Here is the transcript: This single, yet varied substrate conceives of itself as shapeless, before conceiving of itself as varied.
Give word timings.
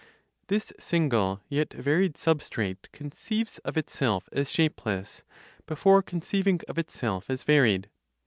This 0.47 0.73
single, 0.79 1.41
yet 1.47 1.73
varied 1.73 2.15
substrate 2.15 2.91
conceives 2.91 3.59
of 3.59 3.77
itself 3.77 4.29
as 4.31 4.49
shapeless, 4.49 5.21
before 5.67 6.01
conceiving 6.01 6.59
of 6.67 6.79
itself 6.79 7.29
as 7.29 7.43
varied. 7.43 7.87